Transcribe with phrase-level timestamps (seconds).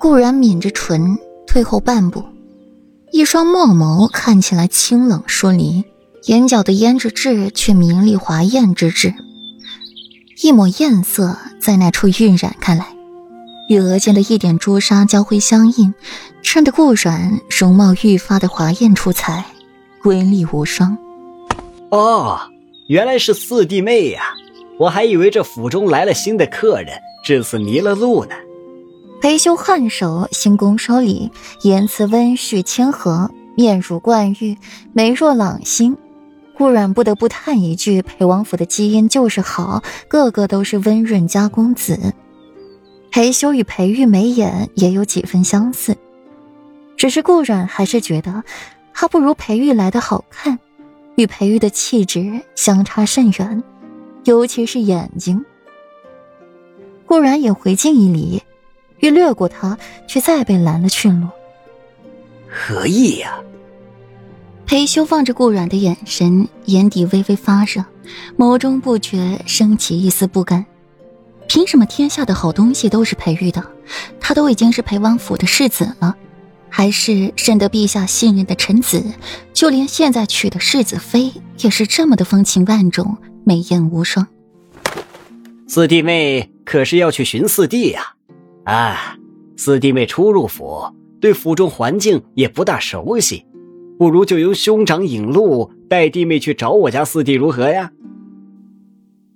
[0.00, 2.22] 顾然抿着唇，退后半步，
[3.10, 5.84] 一双墨眸看起来清冷疏离，
[6.26, 9.12] 眼角的胭脂痣却明丽华艳之至，
[10.42, 12.86] 一抹艳色在那处晕染开来，
[13.68, 15.92] 与额间的一点朱砂交辉相映，
[16.42, 19.44] 衬得顾软容貌愈发的华艳出彩，
[20.00, 20.96] 瑰丽无双。
[21.90, 22.38] 哦，
[22.86, 24.22] 原来是四弟妹呀！
[24.78, 28.30] 我还以为这府中来了新的客人，至此迷了路呢。
[29.20, 31.30] 裴修颔首，行拱手礼，
[31.62, 34.56] 言辞温煦谦和，面如冠玉，
[34.92, 35.96] 眉若朗星。
[36.56, 42.14] 顾阮不得不叹一句：裴王府的基因就是好，个个都是温润佳公子。
[43.10, 45.96] 裴修与裴玉眉眼也有几分相似，
[46.96, 48.44] 只是顾阮还是觉得
[48.94, 50.56] 他不如裴玉来的好看，
[51.16, 53.64] 与裴玉的气质相差甚远，
[54.24, 55.44] 尤其是眼睛。
[57.04, 58.40] 顾然也回敬一礼。
[59.00, 61.28] 欲掠过他，却再被拦了去路。
[62.48, 63.38] 何意呀？
[64.66, 67.84] 裴修望着顾阮的眼神，眼底微微发热，
[68.36, 70.66] 眸中不觉升起一丝不甘。
[71.46, 73.64] 凭什么天下的好东西都是裴玉的？
[74.20, 76.14] 他都已经是裴王府的世子了，
[76.68, 79.02] 还是深得陛下信任的臣子？
[79.54, 84.26] 就连现在娶的世子妃，也是这么的风情万种，美艳无双。
[85.66, 88.02] 四弟妹可是要去寻四弟呀？
[88.02, 88.17] 啊，
[88.68, 89.16] 啊
[89.56, 93.46] 四弟妹初入府，对府中环境也不大熟悉，
[93.98, 97.90] 不如就由兄长引路，带弟妹去找我家四弟，如何呀？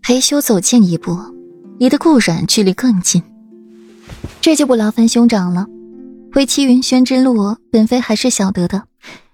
[0.00, 1.14] 裴修走近一步，
[1.78, 3.22] 离得顾染距离更近，
[4.40, 5.66] 这就不劳烦兄长了。
[6.32, 8.88] 回齐云轩之路，本妃还是晓得的，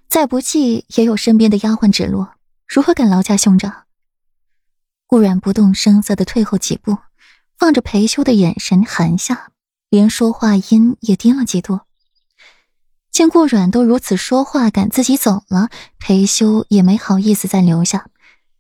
[0.09, 2.27] 再不济也有身边的丫鬟指路，
[2.67, 3.85] 如何敢劳驾兄长？
[5.07, 6.97] 顾然不动声色的退后几步，
[7.61, 9.51] 望着裴修的眼神寒下。
[9.91, 11.81] 连说话音也低了几度。
[13.11, 15.69] 见顾阮都如此说话，赶自己走了，
[16.01, 18.11] 裴修也没好意思再留下，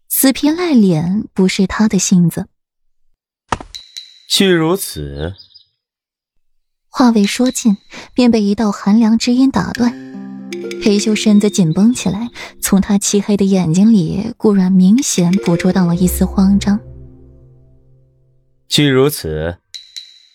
[0.08, 2.46] 死皮赖脸不是他的性子。
[4.28, 5.34] 既如此，
[6.88, 7.76] 话未说尽，
[8.14, 9.92] 便被一道寒凉之音打断。
[10.80, 12.30] 裴修身子紧绷起来，
[12.60, 16.78] 从他漆黑的眼睛里，顾阮明显捕捉到了一丝慌张。
[18.68, 19.58] 既如此。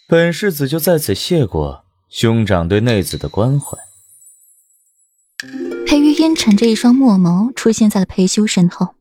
[0.10, 3.78] 本世子就在此谢过兄长对内子的关怀。
[5.86, 8.96] 裴玉烟沉着一双墨眸出现在了裴修身后，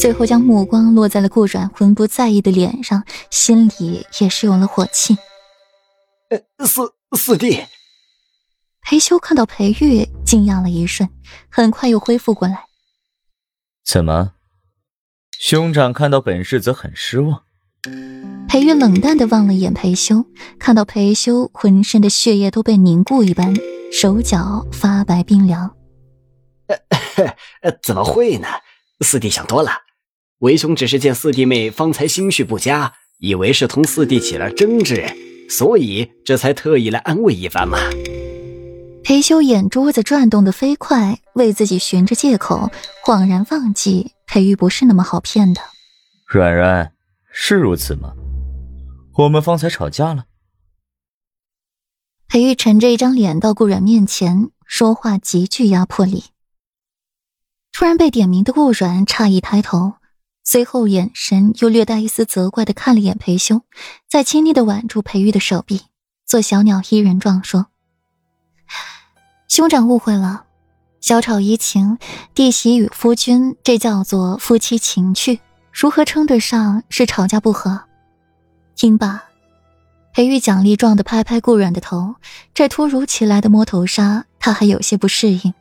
[0.00, 5.16] 最后将目光落在了顾阮浑不在意的脸上，心里也是有了火气。
[6.30, 7.64] 呃，四四弟。
[8.82, 11.08] 裴修看到裴玉，惊讶了一瞬，
[11.48, 12.64] 很快又恢复过来。
[13.84, 14.32] 怎么，
[15.38, 17.44] 兄长看到本世子很失望？
[18.50, 20.24] 裴玉冷淡的望了一眼裴修，
[20.58, 23.54] 看到裴修浑身的血液都被凝固一般，
[23.92, 25.70] 手脚发白冰凉。
[27.62, 28.48] 呃，怎么会呢？
[29.02, 29.70] 四弟想多了，
[30.40, 35.06] 为兄只是见四弟妹方才心绪不佳，以为是同四弟起了争执，
[35.48, 37.78] 所以这才特意来安慰一番嘛。
[39.04, 42.68] 裴修眼珠子转动的飞快，为自己寻着借口，
[43.06, 45.60] 恍然忘记裴玉不是那么好骗的。
[46.26, 46.90] 软软，
[47.30, 48.12] 是如此吗？
[49.20, 50.26] 我们方才吵架了。
[52.26, 56.24] 裴玉沉着一张脸到顾阮面前，说话极具压迫力。
[57.72, 59.94] 突然被点名的顾阮诧异抬头，
[60.44, 63.62] 随后眼神又略带一丝责怪的看了眼裴修，
[64.08, 65.82] 再亲昵的挽住裴玉的手臂，
[66.24, 67.66] 做小鸟依人状说
[69.48, 70.46] ：“兄长误会了，
[71.00, 71.98] 小吵怡情，
[72.32, 75.40] 弟媳与夫君，这叫做夫妻情趣，
[75.72, 77.86] 如何称得上是吵架不和？”
[78.80, 79.24] 听罢，
[80.14, 82.14] 裴玉奖励状的拍拍顾软的头，
[82.54, 85.52] 这突如其来的摸头杀，他还有些不适应。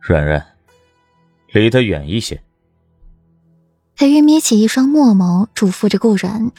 [0.00, 0.42] 软软，
[1.52, 2.42] 离他远一些。
[3.96, 6.50] 裴玉眯起一双墨眸，嘱咐着顾软。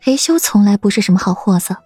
[0.00, 1.76] 裴修从来不是什么好货色。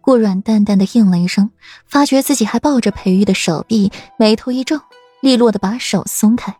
[0.00, 1.50] 顾软淡淡的应了一声，
[1.88, 4.80] 发觉自己还抱着裴玉的手臂，眉头一皱，
[5.20, 6.54] 利落的把手松开，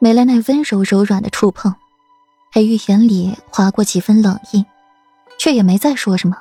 [0.00, 1.72] 没了那温柔柔软的触碰。
[2.50, 4.66] 裴玉眼里划过几分冷意。
[5.40, 6.36] 却也没再说什么，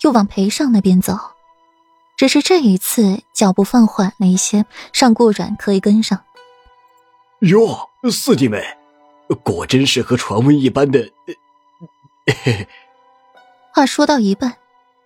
[0.00, 1.18] 又往裴尚那边走。
[2.16, 4.64] 只是这一次脚步放缓了一些，
[4.94, 6.24] 让顾软可以跟上。
[7.40, 8.64] 哟，四弟妹，
[9.44, 11.10] 果真是和传闻一般的。
[13.74, 14.56] 话说到一半，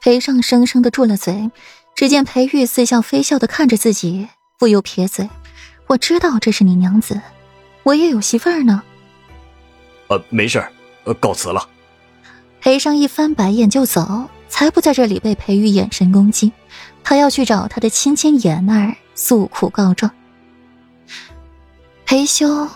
[0.00, 1.50] 裴尚生生的住了嘴。
[1.96, 5.28] 只见裴玉似笑非笑的看着自己，不由撇嘴
[5.88, 7.20] ：“我知道这是你娘子，
[7.82, 8.84] 我也有媳妇儿呢。”
[10.06, 10.72] 呃，没事儿，
[11.20, 11.68] 告辞了。
[12.62, 16.52] 裴尚一翻白眼就走，才不在这里被裴玉眼神攻击。
[17.02, 20.12] 他要去找他的亲亲言儿诉苦告状。
[22.06, 22.68] 裴修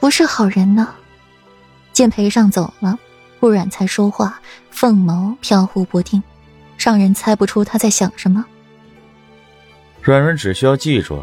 [0.00, 0.92] 不是好人呢。
[1.92, 2.98] 见裴尚走了，
[3.38, 4.40] 顾阮才说话，
[4.72, 6.20] 凤眸飘忽不定，
[6.76, 8.44] 让人猜不出他在想什么。
[10.02, 11.22] 阮阮只需要记住，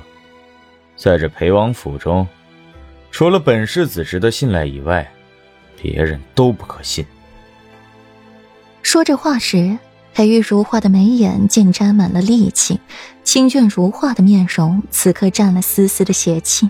[0.95, 2.25] 在这裴王府中，
[3.11, 5.11] 除了本世子值得信赖以外，
[5.75, 7.05] 别人都不可信。
[8.87, 9.77] 说这话时，
[10.13, 12.79] 裴玉如画的眉眼竟沾满了戾气，
[13.21, 16.69] 清俊如画的面容此刻沾了丝丝的邪气，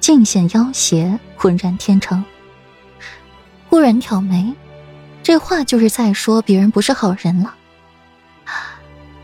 [0.00, 2.24] 尽显妖邪，浑然天成。
[3.68, 4.54] 忽然挑眉，
[5.22, 7.54] 这话就是在说别人不是好人了。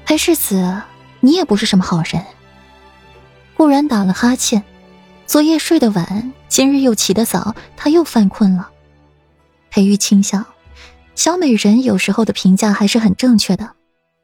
[0.05, 0.83] 裴世子，
[1.21, 2.23] 你也不是什么好人。
[3.55, 4.63] 忽然打了哈欠，
[5.27, 8.69] 昨夜睡得晚，今日又起得早，他又犯困了。
[9.71, 10.45] 裴玉轻笑，
[11.19, 13.75] 小美人有时候的评价还是很正确的，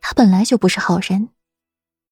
[0.01, 1.29] 她本来就不是好人。